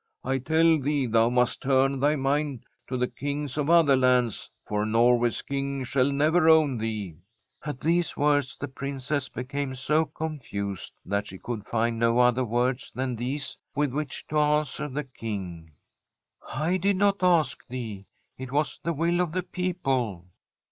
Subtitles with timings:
[0.23, 4.83] I tell thee thou must turn, thy mind to the Kings of other lands, for
[4.83, 7.17] Norway's King shall ne\*er own thee."•
[7.69, 12.43] At these words the Princess became so con fused that she could find no other
[12.43, 15.69] words than these with which to answer the King:
[16.01, 16.25] *"
[16.65, 18.05] I did not ask thee;
[18.39, 20.25] it was the will of the people."